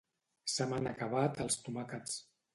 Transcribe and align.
Se 0.53 0.65
m'han 0.71 0.89
acabat 0.93 1.43
els 1.47 1.61
tomàquets 1.69 2.19